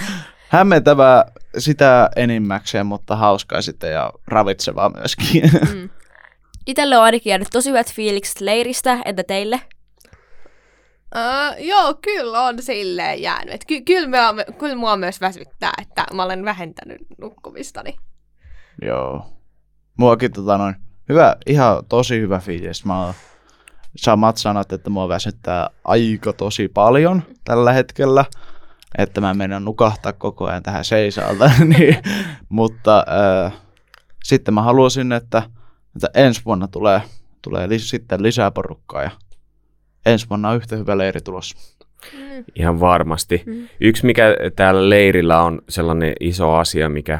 [0.54, 1.26] Hämmentävää
[1.58, 5.52] sitä enimmäkseen, mutta hauskaa sitten ja ravitsevaa myöskin.
[5.74, 5.90] mm.
[6.68, 9.62] Itelle on ainakin jäänyt tosi hyvät fiilikset leiristä, entä teille?
[11.16, 13.54] Uh, joo, kyllä on silleen jäänyt.
[13.54, 17.96] Et ky- kyllä, mä, kyllä mua myös väsyttää, että mä olen vähentänyt nukkumistani.
[18.82, 19.26] Joo.
[19.98, 20.76] Muakin tota noin,
[21.10, 22.86] hyvä, ihan tosi hyvä fiilis.
[22.86, 23.14] Mä oon
[23.96, 28.26] samat sanat, että mua väsyttää aika tosi paljon tällä hetkellä.
[28.98, 31.52] Että mä menen nukahtaa koko ajan tähän seisalta.
[31.78, 31.98] niin,
[32.50, 33.06] mutta
[33.46, 33.54] äh,
[34.24, 35.44] sitten mä haluaisin, että,
[35.96, 37.02] että ensi vuonna tulee,
[37.42, 39.12] tulee lis- sitten lisää porukkaa ja
[40.06, 41.58] ensi vuonna on yhtä hyvä leiri tulossa.
[42.56, 43.44] Ihan varmasti.
[43.46, 43.68] Mm.
[43.82, 47.20] Yksi, mikä täällä leirillä on sellainen iso asia, mikä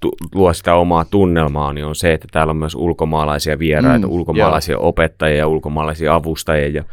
[0.00, 4.12] tu- luo sitä omaa tunnelmaa, niin on se, että täällä on myös ulkomaalaisia vieraita, Mm,
[4.12, 6.84] ulkomaalaisia opettajia, ulkomaalaisia avustajia ja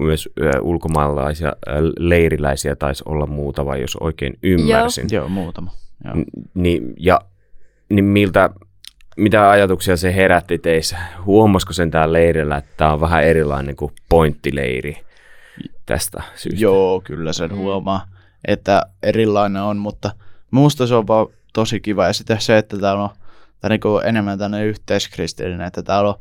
[0.00, 0.28] myös
[0.60, 1.52] ulkomaalaisia
[1.98, 5.06] leiriläisiä taisi olla muutama, jos oikein ymmärsin.
[5.10, 5.70] Joo, muutama.
[6.04, 6.14] Joo.
[6.14, 6.24] N-
[6.54, 7.20] Niin, ja
[7.90, 8.50] niin miltä,
[9.16, 10.98] mitä ajatuksia se herätti teissä?
[11.26, 14.96] Huomasiko sen täällä leirillä, että tämä on vähän erilainen kuin pointtileiri
[15.86, 16.60] tästä syystä?
[16.62, 18.06] Joo, kyllä sen huomaa,
[18.48, 20.10] että erilainen on, mutta
[20.50, 22.06] muusta se on vaan tosi kiva.
[22.06, 23.10] Ja sitten se, että täällä on
[23.60, 26.14] tää niinku enemmän tänne yhteiskristillinen, että täällä on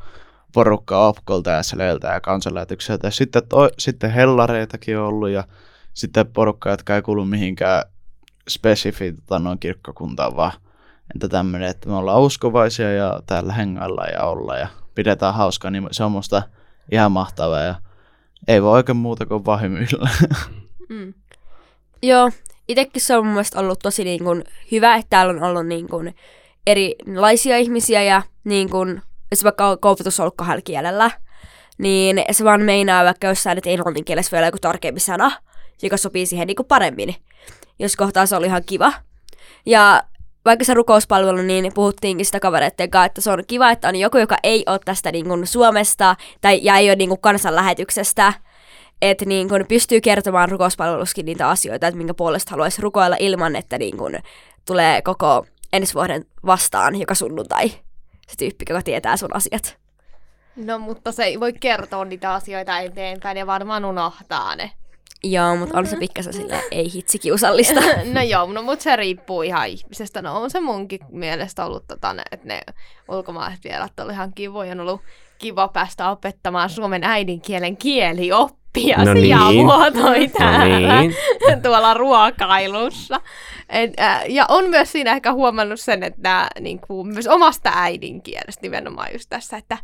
[0.58, 3.12] porukka Opkolta ja Seleltä ja kansanlähetykseltä.
[3.12, 5.44] Sitten, toi, sitten hellareitakin on ollut ja
[5.94, 7.84] sitten porukka, jotka ei kuulu mihinkään
[8.50, 10.52] spesifiin tota, noin kirkkokuntaan, vaan
[11.16, 15.88] että tämmöinen, että me ollaan uskovaisia ja täällä hengaillaan ja ollaan ja pidetään hauskaa, niin
[15.92, 16.44] se on musta
[16.92, 17.76] ihan mahtavaa ja
[18.48, 19.62] ei voi oikein muuta kuin vaan.
[20.90, 21.14] Mm.
[22.02, 22.32] Joo,
[22.68, 25.88] itsekin se on mun mielestä ollut tosi niin kuin, hyvä, että täällä on ollut niin
[25.88, 26.16] kuin,
[26.68, 31.12] erilaisia ihmisiä ja niin kuin, jos vaikka koulutus on ollut kahdella kielellä,
[31.78, 35.32] niin se vaan meinaa vaikka jossain, että englannin kielessä vielä joku tarkempi sana,
[35.82, 37.16] joka sopii siihen niin kuin paremmin.
[37.80, 38.94] Jos kohtaa se oli ihan kiva.
[39.66, 40.04] Ja
[40.46, 44.18] vaikka se rukouspalvelu, niin puhuttiinkin sitä kavereiden kanssa, että se on kiva, että on joku,
[44.18, 48.34] joka ei ole tästä niin kuin Suomesta tai ja ei ole niin kuin kansanlähetyksestä,
[49.02, 53.78] että niin kun pystyy kertomaan rukouspalveluskin niitä asioita, että minkä puolesta haluaisi rukoilla ilman, että
[53.78, 54.20] niin kun
[54.66, 57.72] tulee koko ensi vuoden vastaan joka sunnuntai
[58.28, 59.78] se tyyppi, joka tietää sun asiat.
[60.56, 64.72] No, mutta se ei voi kertoa niitä asioita eteenpäin ja varmaan unohtaa ne.
[65.24, 67.80] Joo, mutta on se pikkasen silleen, ei hitsi kiusallista.
[68.14, 70.22] no joo, no, mutta se riippuu ihan ihmisestä.
[70.22, 72.62] No on se munkin mielestä ollut, tota, että ne
[73.10, 74.72] ulkomaalaiset vierat oli ihan kivoja.
[74.72, 75.02] On ollut
[75.38, 77.78] kiva päästä opettamaan suomen äidinkielen
[78.82, 79.14] kielioppia.
[79.14, 79.66] No Sia niin.
[79.66, 81.16] muotoi No täällä niin.
[81.64, 83.22] tuolla ruokailussa.
[83.70, 88.62] Et, äh, ja on myös siinä ehkä huomannut sen, että niin kuin, myös omasta äidinkielestä
[88.62, 89.78] nimenomaan just tässä, että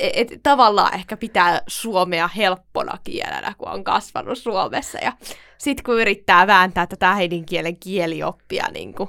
[0.00, 4.98] et, et, tavallaan ehkä pitää suomea helppona kielenä, kun on kasvanut Suomessa.
[4.98, 5.12] Ja
[5.58, 9.08] sitten kun yrittää vääntää tätä äidinkielen kielioppia niin kuin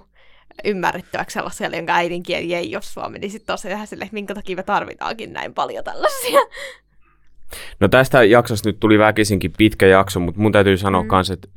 [0.65, 5.33] ymmärrettäväksi sellaiselle, jonka äidinkieli ei ole suomi, niin sitten tosiaan että minkä takia me tarvitaankin
[5.33, 6.39] näin paljon tällaisia.
[7.79, 11.07] No tästä jaksosta nyt tuli väkisinkin pitkä jakso, mutta mun täytyy sanoa Mm.
[11.11, 11.47] myös, että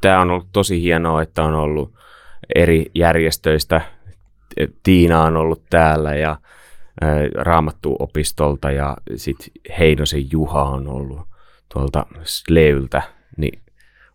[0.00, 1.94] tämä on ollut tosi hienoa, että on ollut
[2.54, 3.80] eri järjestöistä.
[4.82, 6.36] Tiina on ollut täällä ja
[7.00, 9.46] ää, Raamattu-opistolta ja sitten
[9.78, 11.20] Heinosen Juha on ollut
[11.72, 13.02] tuolta Sleyltä.
[13.36, 13.62] Niin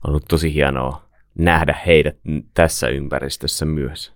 [0.04, 2.16] on ollut tosi hienoa nähdä heidät
[2.54, 4.14] tässä ympäristössä myös.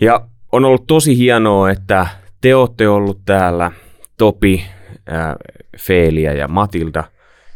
[0.00, 2.06] Ja on ollut tosi hienoa, että
[2.40, 3.72] te olette ollut täällä,
[4.16, 4.64] Topi,
[5.06, 5.36] ää,
[5.78, 7.04] Feelia ja Matilda.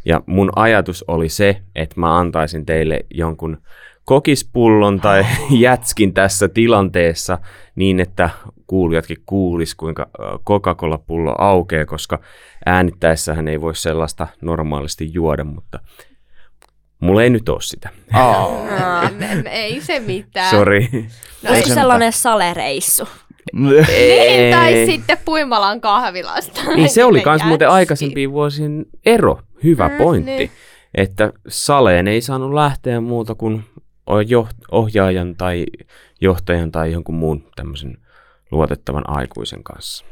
[0.05, 3.63] Ja mun ajatus oli se, että mä antaisin teille jonkun
[4.05, 7.39] kokispullon tai jätskin tässä tilanteessa
[7.75, 8.31] niin, että
[8.67, 10.07] kuulijatkin kuulis, kuinka
[10.47, 12.21] Coca-Cola-pullo aukeaa, koska
[12.67, 15.79] äänittäessähän ei voi sellaista normaalisti juoda, mutta
[17.01, 17.89] mulla ei nyt ole sitä.
[19.19, 20.51] Me, me, ei se mitään.
[20.51, 20.89] Sori.
[21.43, 23.09] No, se sellainen salereissu?
[23.53, 26.61] Niin, tai sitten Puimalan kahvilasta.
[26.77, 27.77] Niin se oli myös muuten jätski.
[27.77, 29.41] aikaisempien vuosien ero.
[29.65, 30.31] Hyvä Mm, pointti.
[30.37, 30.51] niin.
[30.95, 33.65] Että saleen ei saanut lähteä muuta kuin
[34.73, 35.67] ohjaajan tai
[36.21, 37.99] johtajan tai jonkun muun tämmöisen
[38.51, 40.05] luotettavan aikuisen kanssa.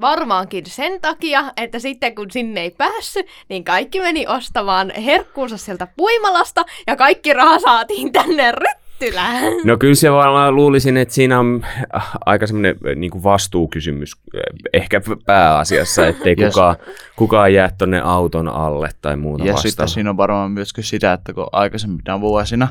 [0.00, 5.86] Varmaankin sen takia, että sitten kun sinne ei päässyt, niin kaikki meni ostamaan herkkuunsa sieltä
[5.96, 8.52] Puimalasta ja kaikki raha saatiin tänne
[9.00, 9.52] Ryttylään.
[9.64, 11.64] No kyllä se varmaan luulisin, että siinä on
[11.96, 14.40] äh, aika semmoinen niin vastuukysymys äh,
[14.72, 16.54] ehkä pääasiassa, ettei Yes.
[16.54, 16.76] kukaan,
[17.16, 19.70] kukaan jää tonne auton alle tai muuta Ja vastaavaa.
[19.70, 22.68] sitten siinä on varmaan myöskin sitä, että kun aikaisempina vuosina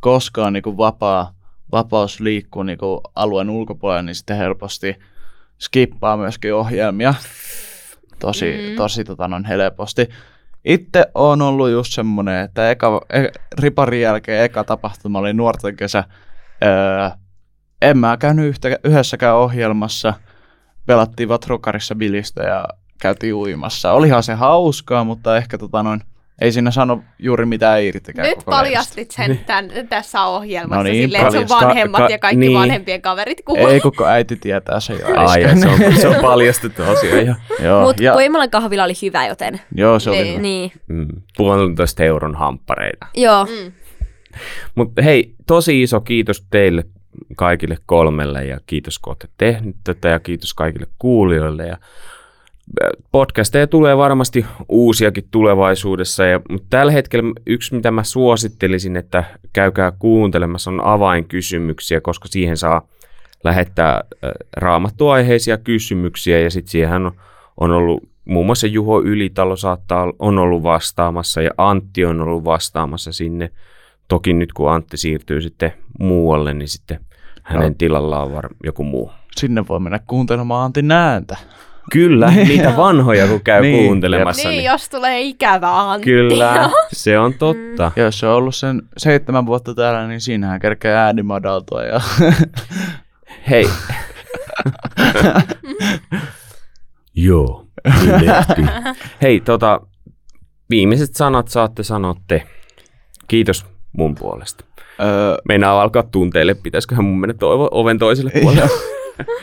[0.00, 1.32] koskaan niin kuin vapaa,
[1.72, 4.96] vapaus liikkuu niin kuin alueen ulkopuolella, niin sitten helposti
[5.58, 7.14] skippaa myöskin ohjelmia
[8.18, 8.70] tosi, Mm.
[8.70, 8.76] mm.
[8.76, 10.08] tosi tota, noin helposti.
[10.64, 13.24] Itse on ollut just semmoinen, että eka, e,
[13.58, 16.04] riparin jälkeen eka tapahtuma oli nuorten kesä.
[16.64, 17.10] Öö,
[17.82, 20.14] en mä käynyt yhtä, yhdessäkään ohjelmassa.
[20.86, 22.68] Pelattiin Vatrokarissa bilistä ja
[23.00, 23.92] käytiin uimassa.
[23.92, 26.00] Olihan se hauskaa, mutta ehkä tota noin,
[26.40, 31.26] ei siinä sano juuri mitään irtikään Nyt paljastit sen tämän, tässä ohjelmassa No niin, silleen,
[31.26, 32.54] että sun vanhemmat ka- ja kaikki niin.
[32.58, 33.66] vanhempien kaverit kuulee.
[33.74, 37.34] Ei, koko äiti tietää se jo Ai, se on, se on paljastettu asia jo.
[37.62, 40.28] joo, Mutta ja, Puimalan kahvila oli hyvä, joten joo, se oli Niin.
[40.30, 40.40] hyvä.
[40.42, 40.72] niin.
[40.86, 43.06] Mm, puolentoista euron hamppareita.
[43.14, 43.72] Joo, Mm.
[44.74, 46.84] Mutta hei, tosi iso kiitos teille
[47.36, 51.66] kaikille kolmelle ja kiitos kun olette tehnyt tätä ja kiitos kaikille kuulijoille.
[51.66, 51.76] Ja
[53.12, 59.92] podcasteja tulee varmasti uusiakin tulevaisuudessa, ja, mutta tällä hetkellä yksi mitä mä suosittelisin, että käykää
[59.98, 62.88] kuuntelemassa on avainkysymyksiä, koska siihen saa
[63.44, 67.12] lähettää äh, raamattuaiheisia kysymyksiä ja sitten siihen on,
[67.60, 73.12] on ollut muun muassa Juho Ylitalo saattaa on ollut vastaamassa ja Antti on ollut vastaamassa
[73.12, 73.50] sinne.
[74.08, 77.00] Toki nyt kun Antti siirtyy sitten muualle, niin sitten
[77.42, 79.10] hänen tilallaan on var- joku muu.
[79.36, 81.36] Sinne voi mennä kuuntelemaan Antin ääntä.
[81.92, 84.48] Kyllä, niitä vanhoja kun käy Niin, kuuntelemassa.
[84.48, 86.04] Niin, Niin, jos tulee ikävä Antti.
[86.10, 87.92] Kyllä, se on totta.
[87.96, 91.82] Ja jos se on ollut sen seitsemän vuotta täällä, niin siinähän kerkeä ääni madaltua.
[91.82, 92.00] Ja...
[93.50, 93.68] Hei.
[97.14, 97.66] Joo.
[99.22, 99.80] Hei, tota,
[100.70, 102.42] viimeiset sanat saatte sanoa te.
[103.28, 104.64] Kiitos mun puolesta.
[105.00, 108.70] öö, Meinaa alkaa tunteille, pitäisiköhän mun mennä toivo, oven toiselle puolelle.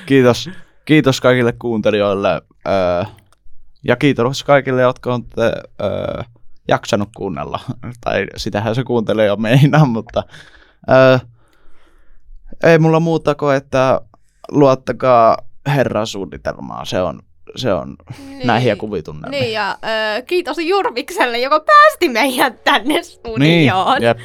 [0.06, 0.50] kiitos,
[0.86, 2.42] kiitos kaikille kuuntelijoille.
[2.68, 3.04] Öö,
[3.84, 5.42] ja kiitos kaikille, jotka on te,
[5.82, 6.22] öö,
[6.68, 7.60] jaksanut kuunnella.
[8.04, 10.24] Tai sitähän se kuuntelee jo meinaa, mutta
[10.90, 11.18] öö,
[12.64, 14.02] ei mulla muuta kuin, että
[14.52, 16.86] luottakaa Herran suunnitelmaa.
[16.86, 17.20] Se on,
[17.56, 17.96] se on
[18.28, 18.48] Niin.
[18.48, 19.42] näihin kuvitunnelmiin.
[19.42, 19.72] Niin, ja
[20.18, 23.40] ö, kiitos Jurvikselle, joka päästi meidät tänne studioon.
[24.00, 24.18] Niin, jep.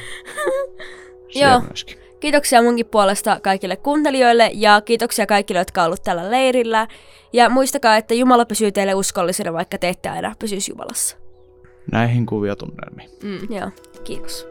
[1.41, 1.59] Joo.
[1.59, 2.06] myöskin.
[2.19, 6.87] Kiitoksia munkin puolesta kaikille kuuntelijoille ja kiitoksia kaikille, jotka ollut tällä leirillä.
[7.33, 11.17] Ja muistakaa, että Jumala pysyy teille uskollisena, vaikka te ette aina pysyisi Jumalassa.
[11.91, 13.09] Näihin kuvia tunnelmiin.
[13.23, 13.55] Mm.
[13.55, 13.71] Joo,
[14.03, 14.47] kiitos.